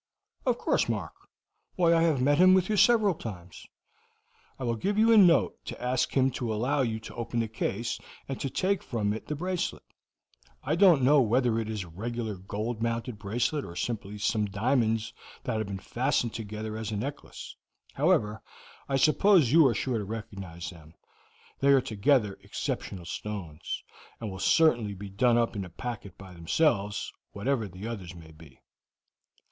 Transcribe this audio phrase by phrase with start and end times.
[0.47, 1.13] "Of course, Mark;
[1.75, 3.67] why, I have met him with you several times."
[4.57, 7.47] "I will give you a note to ask him to allow you to open the
[7.47, 9.83] case, and to take from it the bracelet;
[10.63, 15.13] I don't know whether it is a regular gold mounted bracelet, or simply some diamonds
[15.43, 17.55] that have been fastened together as a necklace;
[17.93, 18.41] however,
[18.89, 20.95] I suppose you are sure to recognize them;
[21.59, 23.83] they are altogether exceptional stones,
[24.19, 28.31] and will certainly be done up in a packet by themselves, whatever the others may
[28.31, 28.61] be.